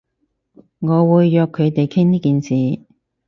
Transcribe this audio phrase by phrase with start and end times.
[0.79, 2.81] 我會約佢哋傾呢件事